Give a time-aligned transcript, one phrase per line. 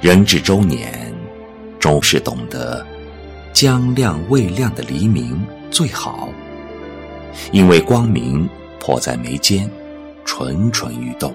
[0.00, 1.12] 人至中年，
[1.80, 2.86] 终是懂得
[3.52, 6.28] 将亮未亮的黎明最好，
[7.50, 8.48] 因为光明
[8.78, 9.68] 迫在眉间，
[10.24, 11.32] 蠢蠢欲动；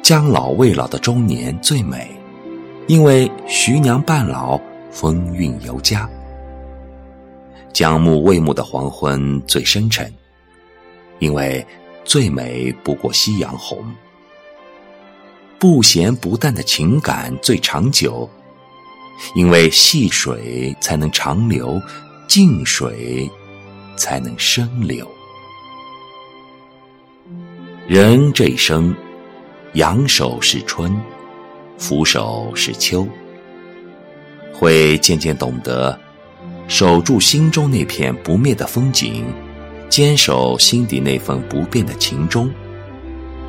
[0.00, 2.08] 将老未老的中年最美，
[2.86, 4.60] 因为徐娘半老，
[4.92, 6.08] 风韵犹佳；
[7.72, 10.08] 将暮未暮的黄昏最深沉，
[11.18, 11.66] 因为
[12.04, 13.84] 最美不过夕阳红。
[15.58, 18.28] 不咸不淡的情感最长久，
[19.34, 21.82] 因为细水才能长流，
[22.28, 23.28] 静水
[23.96, 25.06] 才能深流。
[27.88, 28.94] 人这一生，
[29.72, 30.96] 扬手是春，
[31.76, 33.08] 俯首是秋，
[34.52, 35.98] 会渐渐懂得
[36.68, 39.24] 守住心中那片不灭的风景，
[39.88, 42.48] 坚守心底那份不变的情衷。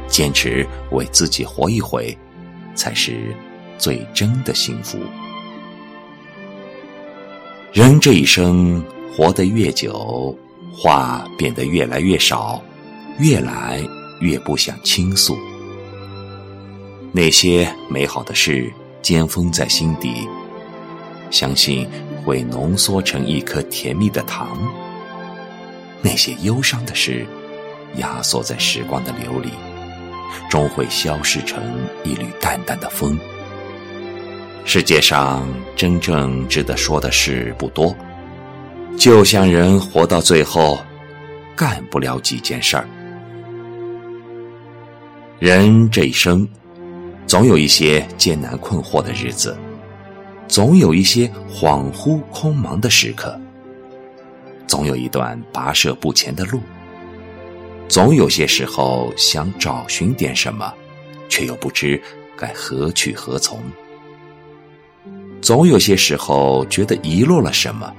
[0.10, 2.18] 坚持为自己活一回，
[2.76, 3.36] 才是
[3.78, 4.98] 最真的幸福。
[7.72, 8.84] 人这一生
[9.16, 10.36] 活得越久，
[10.74, 12.62] 话变得越来越少，
[13.20, 13.82] 越来
[14.22, 15.38] 越不想倾诉。
[17.12, 20.28] 那些美好的事尖封在心底，
[21.32, 21.88] 相信
[22.26, 24.48] 会浓缩成一颗甜蜜的糖；
[26.02, 27.26] 那些忧伤的事，
[27.98, 29.50] 压缩在时光的流里。
[30.50, 31.62] 终会消逝成
[32.04, 33.20] 一缕淡淡的风。
[34.66, 37.96] 世界上真正值得说的事不多，
[38.98, 40.80] 就像人活到最后，
[41.56, 42.88] 干不了几件事儿。
[45.40, 46.48] 人这一生，
[47.26, 49.58] 总有一些艰难困惑的日子，
[50.48, 53.40] 总有一些恍惚空茫的时刻，
[54.68, 56.60] 总有一段跋涉不前的路。
[57.90, 60.72] 总有些时候想找寻点什么，
[61.28, 62.00] 却又不知
[62.38, 63.58] 该何去何从；
[65.42, 67.92] 总有些时候觉得遗落了什么，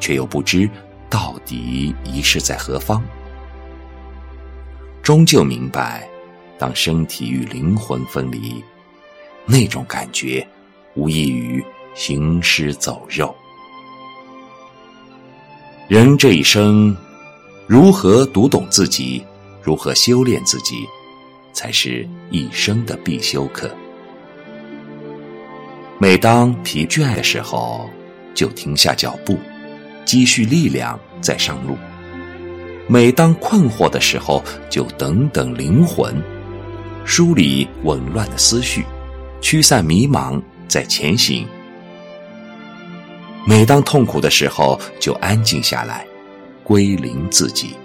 [0.00, 0.68] 却又不知
[1.08, 3.00] 到底遗失在何方。
[5.00, 6.08] 终究明白，
[6.58, 8.60] 当身体与灵魂分离，
[9.46, 10.44] 那种感觉
[10.94, 11.64] 无异于
[11.94, 13.32] 行尸走肉。
[15.86, 16.96] 人这一生。
[17.66, 19.24] 如何读懂自己，
[19.62, 20.86] 如何修炼自己，
[21.54, 23.70] 才是一生的必修课。
[25.98, 27.88] 每当疲倦的时候，
[28.34, 29.38] 就停下脚步，
[30.04, 31.74] 积蓄力量再上路；
[32.86, 36.14] 每当困惑的时候，就等等灵魂，
[37.06, 38.84] 梳理紊乱的思绪，
[39.40, 40.38] 驱散迷茫
[40.68, 41.46] 再前行；
[43.46, 46.04] 每当痛苦的时候，就安静下来。
[46.64, 47.76] 归零自己，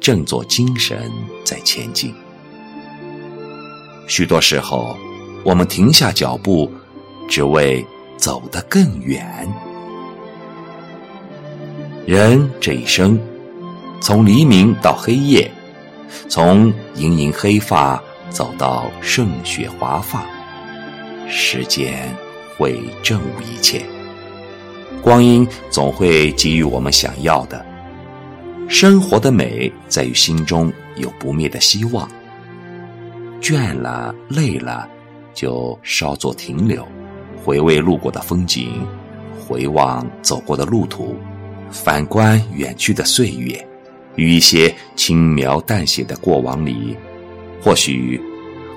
[0.00, 1.10] 振作精神
[1.44, 2.12] 再前进。
[4.08, 4.96] 许多时候，
[5.44, 6.70] 我们停下脚步，
[7.28, 9.48] 只为走得更远。
[12.04, 13.16] 人这一生，
[14.00, 15.48] 从黎明到黑夜，
[16.28, 20.26] 从盈盈黑发走到盛雪华发，
[21.28, 22.12] 时间
[22.58, 23.80] 会证悟一切。
[25.00, 27.69] 光阴总会给予我们想要的。
[28.70, 32.08] 生活的美在于心中有不灭的希望。
[33.42, 34.88] 倦了、累了，
[35.34, 36.86] 就稍作停留，
[37.44, 38.86] 回味路过的风景，
[39.44, 41.16] 回望走过的路途，
[41.68, 43.68] 反观远去的岁月，
[44.14, 46.96] 于一些轻描淡写的过往里，
[47.60, 48.20] 或许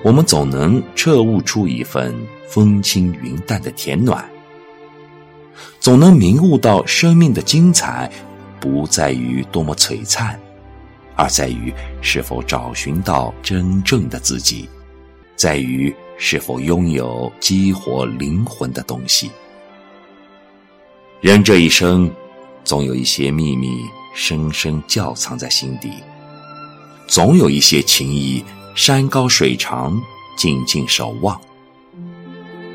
[0.03, 2.11] 我们总能彻悟出一份
[2.49, 4.27] 风轻云淡的甜暖，
[5.79, 8.11] 总能明悟到生命的精彩。
[8.63, 10.39] 不在于多么璀璨，
[11.17, 14.69] 而在于是否找寻到真正的自己，
[15.35, 19.29] 在于是否拥有激活灵魂的东西。
[21.19, 22.09] 人这一生，
[22.63, 23.67] 总有一些秘密
[24.15, 25.91] 深深窖藏在心底，
[27.05, 28.41] 总有一些情谊
[28.73, 30.01] 山高水长
[30.37, 31.37] 静静守望。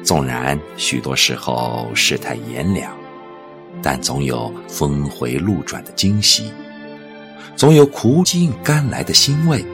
[0.05, 2.95] 纵然许多时候世态炎凉。
[3.83, 6.53] 但总有峰回路转的惊喜，
[7.57, 9.65] 总有苦尽甘来的欣慰，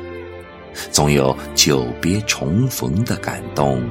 [0.91, 3.83] 总有久别重逢的感动，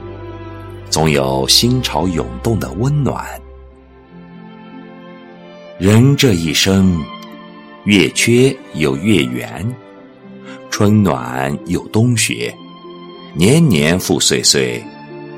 [0.90, 3.26] 总有心潮涌动的温暖。
[5.80, 7.04] 人这一生，
[7.86, 9.76] 月缺有月圆，
[10.70, 12.54] 春暖有冬雪，
[13.34, 14.82] 年年复岁岁，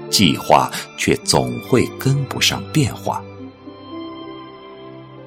[0.09, 3.23] 计划却总会跟不上变化。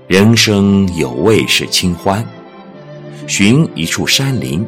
[0.08, 2.26] 人生有味是清欢，
[3.26, 4.66] 寻一处山林，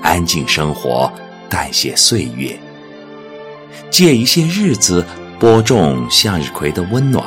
[0.00, 1.12] 安静生活，
[1.48, 2.56] 淡写岁月。
[3.90, 5.04] 借一些日子
[5.36, 7.26] 播种向日葵的温暖，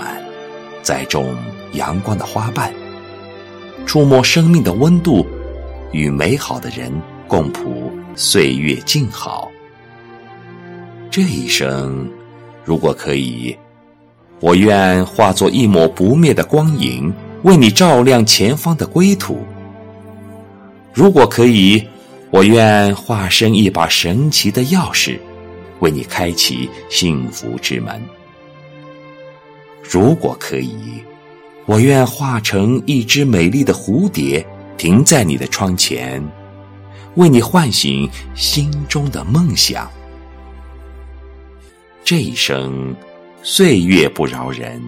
[0.81, 1.35] 栽种
[1.73, 2.73] 阳光的花瓣，
[3.85, 5.27] 触摸生命的温度，
[5.91, 6.89] 与美好的人
[7.27, 9.51] 共谱岁月静好。
[11.09, 12.09] 这一生，
[12.63, 13.53] 如果可以，
[14.39, 17.13] 我愿化作一抹不灭的光影，
[17.43, 19.43] 为你照亮前方的归途。
[20.93, 21.83] 如果可以，
[22.29, 25.19] 我愿化身一把神奇的钥匙，
[25.79, 28.01] 为你开启幸福之门。
[29.81, 31.03] 如果可以，
[31.65, 34.45] 我愿化成一只美丽的蝴蝶，
[34.77, 36.23] 停在你的窗前，
[37.15, 39.89] 为你唤醒心中的梦想。
[42.03, 42.95] 这一生，
[43.43, 44.81] 岁月不饶人，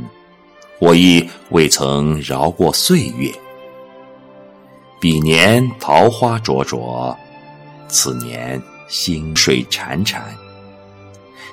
[0.83, 3.31] 我亦未曾饶过岁月。
[4.99, 7.17] 彼年桃花灼灼，
[7.87, 10.19] 此年星水潺潺。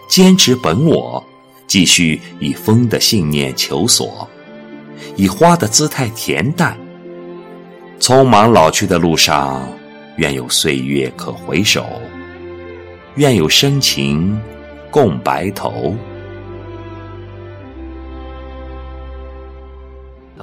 [0.08, 1.24] 坚持本我，
[1.68, 4.28] 继续以风的信念求索，
[5.14, 6.76] 以花的姿态恬淡。
[8.00, 9.64] 匆忙老去的路上，
[10.16, 11.86] 愿有岁月可回首，
[13.14, 14.36] 愿有深情。
[14.90, 15.94] 共白头。